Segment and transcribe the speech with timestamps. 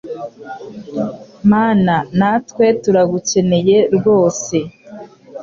[1.51, 4.55] mana natwe turagukeneye rwose